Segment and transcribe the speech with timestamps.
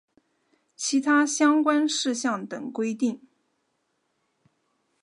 [0.75, 3.21] 其他相关事项等规定